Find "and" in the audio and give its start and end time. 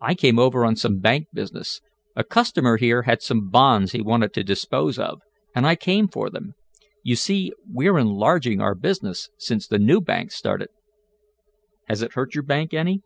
5.54-5.66